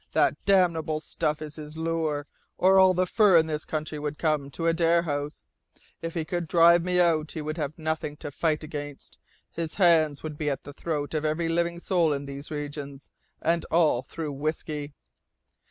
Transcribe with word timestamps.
That 0.13 0.43
damnable 0.45 0.99
stuff 0.99 1.43
is 1.43 1.57
his 1.57 1.77
lure, 1.77 2.25
or 2.57 2.79
all 2.79 2.95
the 2.95 3.05
fur 3.05 3.37
in 3.37 3.45
this 3.45 3.65
country 3.65 3.99
would 3.99 4.17
come 4.17 4.49
to 4.49 4.65
Adare 4.65 5.03
House. 5.03 5.45
If 6.01 6.15
he 6.15 6.25
could 6.25 6.47
drive 6.47 6.83
me 6.83 6.99
out 6.99 7.33
he 7.33 7.41
would 7.43 7.57
have 7.57 7.77
nothing 7.77 8.17
to 8.17 8.31
fight 8.31 8.63
against 8.63 9.19
his 9.51 9.75
hands 9.75 10.23
would 10.23 10.39
be 10.39 10.49
at 10.49 10.63
the 10.63 10.73
throat 10.73 11.13
of 11.13 11.23
every 11.23 11.47
living 11.49 11.79
soul 11.79 12.13
in 12.13 12.25
these 12.25 12.49
regions, 12.49 13.11
and 13.43 13.63
all 13.69 14.01
through 14.01 14.31
whisky. 14.33 14.95